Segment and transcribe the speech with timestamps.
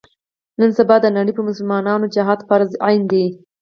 [0.59, 3.25] نن سبا د نړۍ په مسلمانانو جهاد فرض عین دی.